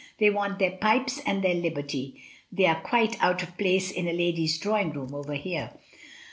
[0.17, 2.19] "They want their pipes arid their liberty;
[2.51, 5.69] they are quite but of place in a lady's drawing room over here."'